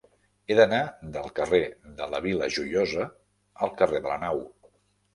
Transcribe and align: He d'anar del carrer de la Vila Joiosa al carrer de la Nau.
He 0.45 0.55
d'anar 0.59 0.79
del 1.17 1.29
carrer 1.41 1.61
de 2.01 2.09
la 2.15 2.23
Vila 2.25 2.51
Joiosa 2.57 3.09
al 3.67 3.75
carrer 3.83 4.05
de 4.09 4.15
la 4.17 4.21
Nau. 4.29 4.47